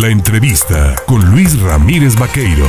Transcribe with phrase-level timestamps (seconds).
[0.00, 2.66] La entrevista con Luis Ramírez Vaqueiro.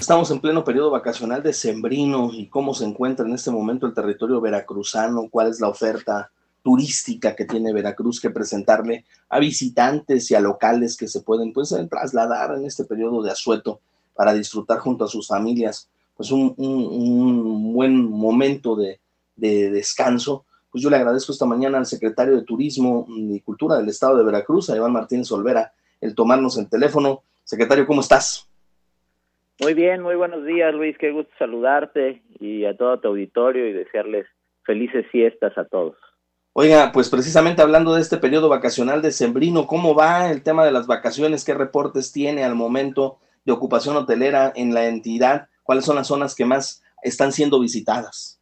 [0.00, 3.94] Estamos en pleno periodo vacacional de Sembrino y cómo se encuentra en este momento el
[3.94, 6.32] territorio veracruzano, cuál es la oferta
[6.64, 11.72] turística que tiene Veracruz que presentarle a visitantes y a locales que se pueden pues,
[11.88, 13.80] trasladar en este periodo de asueto
[14.16, 18.98] para disfrutar junto a sus familias pues un, buen momento de,
[19.36, 20.44] descanso.
[20.70, 24.24] Pues yo le agradezco esta mañana al secretario de Turismo y Cultura del Estado de
[24.24, 27.22] Veracruz, a Iván Martínez Olvera, el tomarnos el teléfono.
[27.44, 28.48] Secretario, ¿cómo estás?
[29.60, 30.96] Muy bien, muy buenos días, Luis.
[30.96, 34.26] Qué gusto saludarte y a todo tu auditorio y desearles
[34.64, 35.96] felices fiestas a todos.
[36.52, 40.72] Oiga, pues precisamente hablando de este periodo vacacional de Sembrino, ¿cómo va el tema de
[40.72, 41.44] las vacaciones?
[41.44, 45.48] ¿Qué reportes tiene al momento de ocupación hotelera en la entidad?
[45.62, 48.39] ¿Cuáles son las zonas que más están siendo visitadas?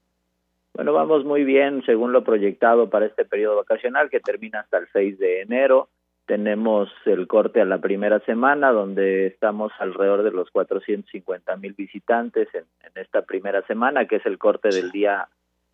[0.78, 4.86] Bueno, vamos muy bien según lo proyectado para este periodo vacacional que termina hasta el
[4.92, 5.88] 6 de enero.
[6.24, 12.46] Tenemos el corte a la primera semana donde estamos alrededor de los 450 mil visitantes
[12.54, 12.62] en,
[12.94, 15.26] esta primera semana, que es el corte del día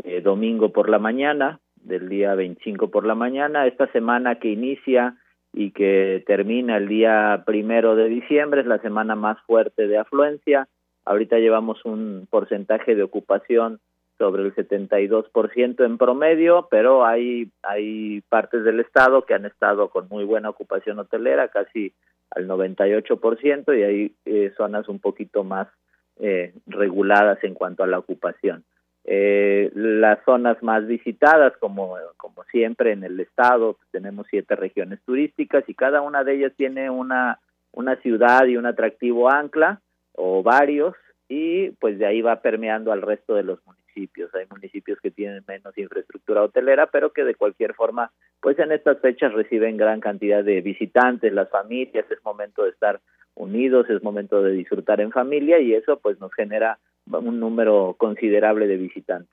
[0.05, 3.67] eh, domingo por la mañana del día 25 por la mañana.
[3.67, 5.19] Esta semana que inicia
[5.53, 10.67] y que termina el día primero de diciembre es la semana más fuerte de afluencia.
[11.05, 13.81] Ahorita llevamos un porcentaje de ocupación
[14.25, 20.09] sobre el 72% en promedio, pero hay, hay partes del estado que han estado con
[20.09, 21.93] muy buena ocupación hotelera, casi
[22.31, 25.69] al 98%, y hay eh, zonas un poquito más
[26.19, 28.65] eh, reguladas en cuanto a la ocupación
[29.05, 35.01] eh, las zonas más visitadas, como, como siempre en el estado, pues, tenemos siete regiones
[35.05, 37.39] turísticas y cada una de ellas tiene una,
[37.73, 39.81] una ciudad y un atractivo ancla
[40.15, 40.95] o varios
[41.29, 43.84] y pues de ahí va permeando al resto de los municipios.
[43.97, 49.01] Hay municipios que tienen menos infraestructura hotelera, pero que de cualquier forma, pues en estas
[49.01, 53.01] fechas reciben gran cantidad de visitantes, las familias, es momento de estar
[53.35, 58.67] unidos, es momento de disfrutar en familia y eso pues nos genera un número considerable
[58.67, 59.31] de visitantes.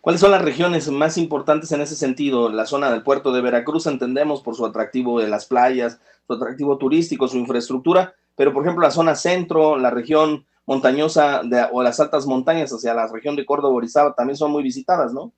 [0.00, 2.48] ¿Cuáles son las regiones más importantes en ese sentido?
[2.48, 6.78] La zona del puerto de Veracruz entendemos por su atractivo de las playas, su atractivo
[6.78, 12.00] turístico, su infraestructura, pero por ejemplo la zona centro, la región montañosa de, o las
[12.00, 15.32] altas montañas, sea, la región de Córdoba, Orizaba, también son muy visitadas, ¿no?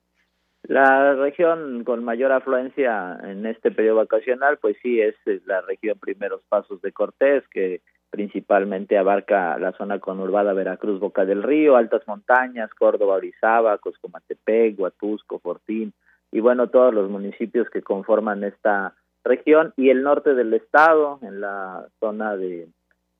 [0.63, 5.15] La región con mayor afluencia en este periodo vacacional, pues sí, es
[5.45, 11.43] la región Primeros Pasos de Cortés, que principalmente abarca la zona conurbada Veracruz, Boca del
[11.43, 15.93] Río, altas montañas, Córdoba, Orizaba, Coscomatepec, Huatusco, Fortín
[16.31, 21.41] y bueno, todos los municipios que conforman esta región y el norte del estado, en
[21.41, 22.67] la zona de,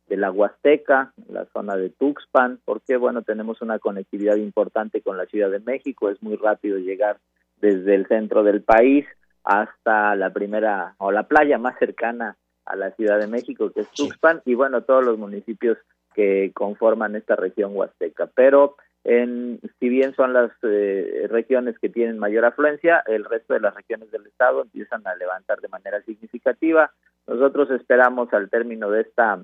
[0.08, 5.26] de la Huasteca, la zona de Tuxpan, porque bueno, tenemos una conectividad importante con la
[5.26, 7.18] Ciudad de México, es muy rápido llegar
[7.60, 9.06] desde el centro del país
[9.44, 13.92] hasta la primera o la playa más cercana a la Ciudad de México, que es
[13.92, 15.78] Tuxpan, y bueno, todos los municipios
[16.14, 18.28] que conforman esta región huasteca.
[18.36, 23.62] Pero en, si bien son las eh, regiones que tienen mayor afluencia, el resto de
[23.62, 26.92] las regiones del estado empiezan a levantar de manera significativa.
[27.26, 29.40] Nosotros esperamos al término de esta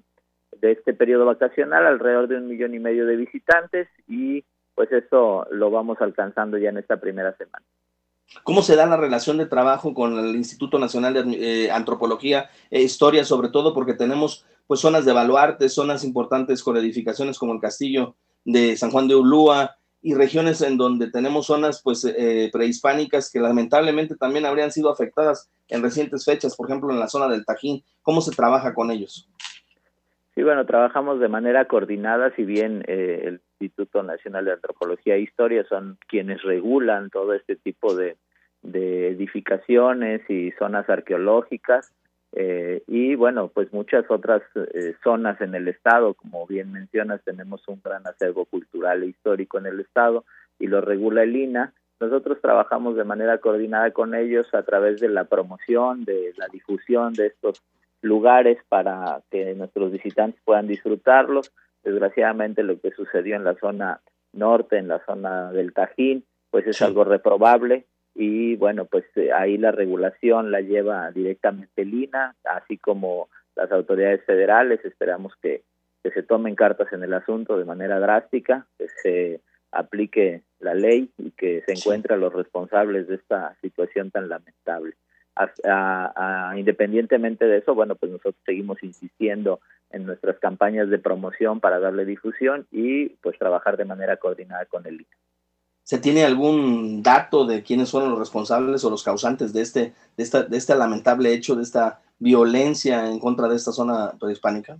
[0.61, 4.43] de este periodo vacacional alrededor de un millón y medio de visitantes y
[4.75, 7.65] pues eso lo vamos alcanzando ya en esta primera semana.
[8.43, 12.81] ¿Cómo se da la relación de trabajo con el Instituto Nacional de eh, Antropología e
[12.81, 17.59] Historia, sobre todo porque tenemos pues zonas de baluarte, zonas importantes con edificaciones como el
[17.59, 23.31] castillo de San Juan de Ulúa y regiones en donde tenemos zonas pues eh, prehispánicas
[23.31, 27.45] que lamentablemente también habrían sido afectadas en recientes fechas, por ejemplo en la zona del
[27.45, 27.83] Tajín.
[28.01, 29.29] ¿Cómo se trabaja con ellos?
[30.35, 35.21] Sí, bueno, trabajamos de manera coordinada, si bien eh, el Instituto Nacional de Antropología e
[35.21, 38.17] Historia son quienes regulan todo este tipo de,
[38.63, 41.93] edificaciones y zonas arqueológicas,
[42.31, 47.67] eh, y bueno, pues muchas otras eh, zonas en el estado, como bien mencionas, tenemos
[47.67, 50.25] un gran acervo cultural e histórico en el estado
[50.57, 51.73] y lo regula el INA.
[51.99, 57.13] Nosotros trabajamos de manera coordinada con ellos a través de la promoción, de la difusión
[57.13, 57.61] de estos
[58.03, 61.51] lugares para que nuestros visitantes puedan disfrutarlos.
[61.83, 64.01] Desgraciadamente lo que sucedió en la zona
[64.33, 67.85] norte, en la zona del Tajín, pues es algo reprobable
[68.15, 74.23] y bueno, pues eh, ahí la regulación la lleva directamente Lina, así como las autoridades
[74.25, 74.83] federales.
[74.85, 75.63] Esperamos que,
[76.03, 79.41] que se tomen cartas en el asunto de manera drástica, que se
[79.71, 84.95] aplique la ley y que se encuentren los responsables de esta situación tan lamentable
[86.55, 89.59] independientemente de eso, bueno, pues nosotros seguimos insistiendo
[89.91, 94.85] en nuestras campañas de promoción para darle difusión y pues trabajar de manera coordinada con
[94.85, 95.07] el INE.
[95.83, 100.23] ¿Se tiene algún dato de quiénes fueron los responsables o los causantes de este, de
[100.23, 104.77] esta, de este lamentable hecho, de esta violencia en contra de esta zona prehispánica?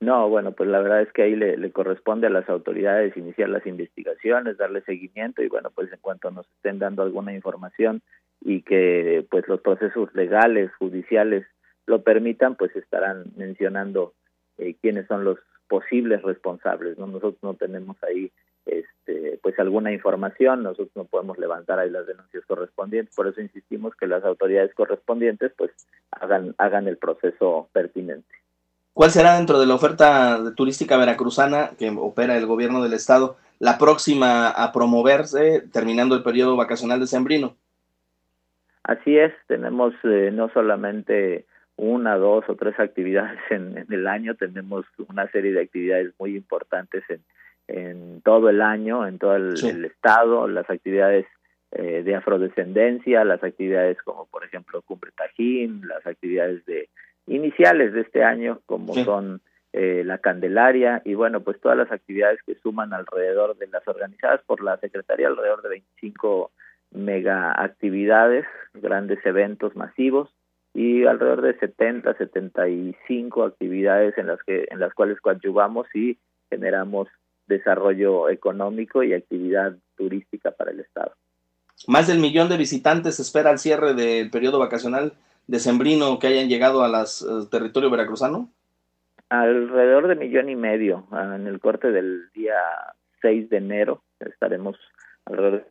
[0.00, 3.66] No, bueno, pues la verdad es que ahí le, corresponde a las autoridades iniciar las
[3.66, 8.00] investigaciones, darle seguimiento y bueno, pues en cuanto nos estén dando alguna información
[8.40, 11.46] y que pues los procesos legales, judiciales
[11.86, 14.14] lo permitan, pues estarán mencionando
[14.58, 15.38] eh, quiénes son los
[15.68, 16.98] posibles responsables.
[16.98, 17.06] ¿no?
[17.06, 18.30] Nosotros no tenemos ahí
[18.66, 23.94] este, pues alguna información, nosotros no podemos levantar ahí las denuncias correspondientes, por eso insistimos
[23.96, 25.70] que las autoridades correspondientes pues
[26.10, 28.34] hagan, hagan el proceso pertinente.
[28.92, 33.78] ¿Cuál será dentro de la oferta turística veracruzana que opera el gobierno del estado la
[33.78, 37.56] próxima a promoverse terminando el periodo vacacional de Sembrino?
[38.82, 41.44] Así es, tenemos eh, no solamente
[41.76, 47.04] una, dos o tres actividades en, el año, tenemos una serie de actividades muy importantes
[47.08, 47.20] en,
[47.68, 51.26] en todo el año, en todo el, estado, las actividades
[51.72, 56.88] eh, de afrodescendencia, las actividades como por ejemplo Cumbre Tajín, las actividades de
[57.26, 59.40] iniciales de este año como son
[59.72, 64.42] eh, la Candelaria y bueno, pues todas las actividades que suman alrededor de las organizadas
[64.42, 66.50] por la Secretaría, alrededor de 25
[66.92, 70.30] mega actividades, grandes eventos masivos
[70.74, 77.08] y alrededor de 70, 75 actividades en las que en las cuales coadyuvamos y generamos
[77.46, 81.12] desarrollo económico y actividad turística para el Estado.
[81.86, 85.14] Más del millón de visitantes espera al cierre del periodo vacacional
[85.46, 88.48] decembrino que hayan llegado a las eh, territorio veracruzano.
[89.28, 91.06] Alrededor de millón y medio.
[91.10, 92.54] Ah, en el corte del día
[93.22, 94.76] 6 de enero estaremos
[95.24, 95.64] alrededor de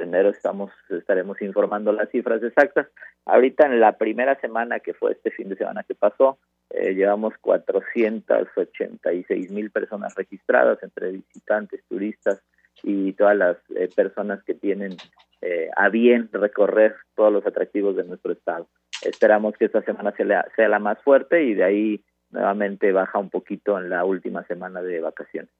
[0.00, 2.88] enero estamos estaremos informando las cifras exactas.
[3.24, 6.38] Ahorita en la primera semana que fue este fin de semana que pasó,
[6.70, 12.42] eh, llevamos 486 mil personas registradas entre visitantes, turistas
[12.82, 14.96] y todas las eh, personas que tienen
[15.40, 18.68] eh, a bien recorrer todos los atractivos de nuestro estado.
[19.04, 23.30] Esperamos que esta semana sea sea la más fuerte y de ahí nuevamente baja un
[23.30, 25.50] poquito en la última semana de vacaciones.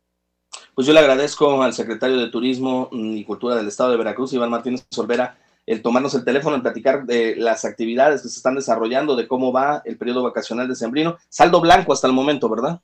[0.79, 4.51] Pues yo le agradezco al secretario de Turismo y Cultura del Estado de Veracruz, Iván
[4.51, 5.35] Martínez Solvera,
[5.67, 9.53] el tomarnos el teléfono, en platicar de las actividades que se están desarrollando, de cómo
[9.53, 11.17] va el periodo vacacional de Sembrino.
[11.29, 12.79] Saldo blanco hasta el momento, ¿verdad?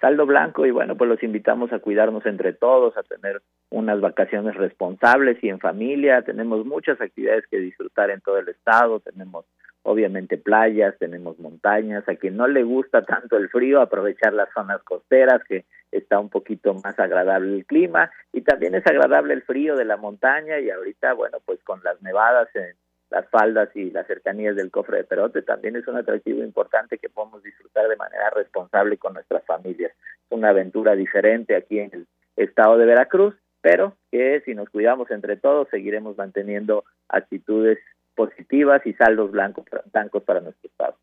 [0.00, 4.54] Saldo blanco y bueno, pues los invitamos a cuidarnos entre todos, a tener unas vacaciones
[4.54, 6.22] responsables y en familia.
[6.22, 9.44] Tenemos muchas actividades que disfrutar en todo el estado, tenemos
[9.82, 14.82] obviamente playas, tenemos montañas, a quien no le gusta tanto el frío, aprovechar las zonas
[14.82, 19.76] costeras que está un poquito más agradable el clima y también es agradable el frío
[19.76, 22.74] de la montaña y ahorita, bueno, pues con las nevadas en
[23.10, 27.08] las faldas y las cercanías del cofre de Perote también es un atractivo importante que
[27.08, 29.92] podemos disfrutar de manera responsable con nuestras familias.
[29.92, 32.06] Es una aventura diferente aquí en el
[32.36, 37.78] estado de Veracruz, pero que si nos cuidamos entre todos seguiremos manteniendo actitudes
[38.20, 40.94] positivas y saldos blancos, blancos para nuestro estado.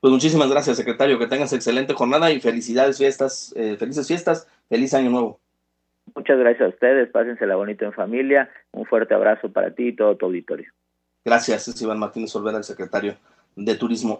[0.00, 1.18] Pues muchísimas gracias, secretario.
[1.18, 5.38] Que tengas excelente jornada y felicidades, fiestas, eh, felices fiestas, feliz año nuevo.
[6.14, 8.50] Muchas gracias a ustedes, pásensela bonito en familia.
[8.72, 10.70] Un fuerte abrazo para ti y todo tu auditorio.
[11.24, 13.16] Gracias, es Iván Martínez Olvera, el secretario
[13.54, 14.14] de Turismo.